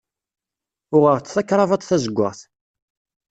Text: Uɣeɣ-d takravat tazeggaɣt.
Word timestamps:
Uɣeɣ-d 0.95 1.25
takravat 1.29 1.85
tazeggaɣt. 1.89 2.39